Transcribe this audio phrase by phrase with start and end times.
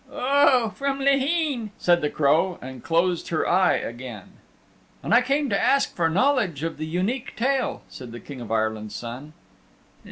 [0.11, 4.29] "Oh, from Laheen," said the Crow and dosed her eye again.
[5.03, 8.51] "And I came to ask for knowledge of the Unique Tale," said the King of
[8.51, 9.33] Ireland's Son.